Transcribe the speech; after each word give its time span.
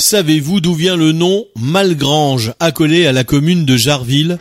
Savez-vous 0.00 0.62
d'où 0.62 0.72
vient 0.72 0.96
le 0.96 1.12
nom 1.12 1.44
Malgrange, 1.58 2.54
accolé 2.58 3.06
à 3.06 3.12
la 3.12 3.22
commune 3.22 3.66
de 3.66 3.76
Jarville? 3.76 4.38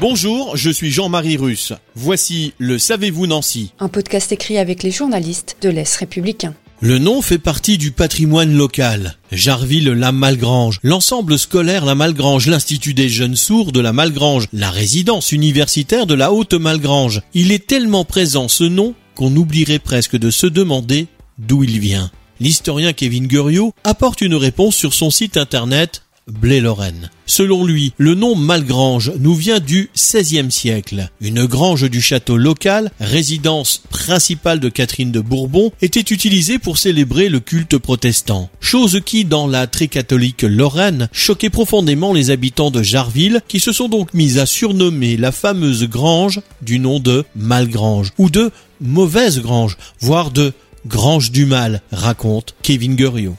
Bonjour, 0.00 0.56
je 0.56 0.70
suis 0.70 0.90
Jean-Marie 0.90 1.36
Russe. 1.36 1.74
Voici 1.94 2.54
le 2.56 2.78
Savez-vous 2.78 3.26
Nancy 3.26 3.74
Un 3.80 3.88
podcast 3.88 4.32
écrit 4.32 4.56
avec 4.56 4.82
les 4.82 4.90
journalistes 4.90 5.58
de 5.60 5.68
l'Est 5.68 5.94
républicain. 5.96 6.54
Le 6.80 6.98
nom 6.98 7.20
fait 7.20 7.38
partie 7.38 7.76
du 7.76 7.92
patrimoine 7.92 8.56
local. 8.56 9.16
Jarville-la 9.30 10.10
Malgrange, 10.10 10.80
l'ensemble 10.82 11.38
scolaire 11.38 11.84
La 11.84 11.94
Malgrange, 11.94 12.46
l'Institut 12.46 12.94
des 12.94 13.10
jeunes 13.10 13.36
sourds 13.36 13.72
de 13.72 13.80
La 13.80 13.92
Malgrange, 13.92 14.48
la 14.54 14.70
résidence 14.70 15.32
universitaire 15.32 16.06
de 16.06 16.14
la 16.14 16.32
Haute 16.32 16.54
Malgrange. 16.54 17.20
Il 17.34 17.52
est 17.52 17.66
tellement 17.66 18.06
présent 18.06 18.48
ce 18.48 18.64
nom 18.64 18.94
qu'on 19.14 19.36
oublierait 19.36 19.78
presque 19.78 20.16
de 20.16 20.30
se 20.30 20.46
demander 20.46 21.08
d'où 21.38 21.64
il 21.64 21.80
vient. 21.80 22.10
L'historien 22.40 22.92
Kevin 22.92 23.26
Guriot 23.26 23.72
apporte 23.84 24.20
une 24.20 24.34
réponse 24.34 24.74
sur 24.76 24.92
son 24.92 25.10
site 25.10 25.36
internet 25.36 26.02
Blé-Lorraine. 26.26 27.10
Selon 27.26 27.64
lui, 27.64 27.92
le 27.98 28.14
nom 28.14 28.34
Malgrange 28.34 29.12
nous 29.18 29.34
vient 29.34 29.60
du 29.60 29.90
XVIe 29.94 30.50
siècle. 30.50 31.10
Une 31.20 31.44
grange 31.44 31.88
du 31.90 32.00
château 32.00 32.36
local, 32.36 32.90
résidence 32.98 33.82
principale 33.90 34.60
de 34.60 34.68
Catherine 34.68 35.12
de 35.12 35.20
Bourbon, 35.20 35.72
était 35.82 36.00
utilisée 36.00 36.58
pour 36.58 36.78
célébrer 36.78 37.28
le 37.28 37.40
culte 37.40 37.76
protestant. 37.76 38.48
Chose 38.60 39.00
qui, 39.04 39.24
dans 39.24 39.46
la 39.46 39.66
très 39.66 39.88
catholique 39.88 40.42
Lorraine, 40.42 41.08
choquait 41.12 41.50
profondément 41.50 42.12
les 42.12 42.30
habitants 42.30 42.70
de 42.70 42.82
Jarville, 42.82 43.42
qui 43.46 43.60
se 43.60 43.72
sont 43.72 43.88
donc 43.88 44.14
mis 44.14 44.38
à 44.38 44.46
surnommer 44.46 45.16
la 45.16 45.32
fameuse 45.32 45.84
grange 45.84 46.40
du 46.62 46.78
nom 46.78 47.00
de 47.00 47.24
Malgrange, 47.36 48.12
ou 48.18 48.30
de 48.30 48.50
mauvaise 48.80 49.40
grange, 49.40 49.76
voire 50.00 50.30
de 50.30 50.52
Grange 50.86 51.30
du 51.30 51.46
Mal, 51.46 51.80
raconte 51.92 52.54
Kevin 52.60 52.94
Guriot. 52.94 53.36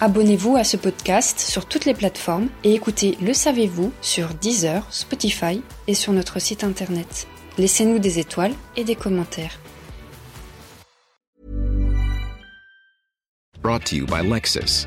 Abonnez-vous 0.00 0.56
à 0.56 0.64
ce 0.64 0.78
podcast 0.78 1.38
sur 1.40 1.66
toutes 1.66 1.84
les 1.84 1.92
plateformes 1.92 2.48
et 2.64 2.72
écoutez 2.72 3.18
Le 3.20 3.34
Savez-vous 3.34 3.92
sur 4.00 4.28
Deezer, 4.28 4.82
Spotify 4.90 5.60
et 5.88 5.94
sur 5.94 6.14
notre 6.14 6.38
site 6.40 6.64
internet. 6.64 7.28
Laissez-nous 7.58 7.98
des 7.98 8.18
étoiles 8.18 8.54
et 8.76 8.84
des 8.84 8.94
commentaires. 8.94 9.60
Brought 13.60 13.84
to 13.84 13.96
you 13.96 14.06
by 14.06 14.22
Lexus. 14.26 14.86